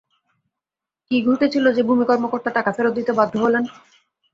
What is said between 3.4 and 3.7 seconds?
হলেন?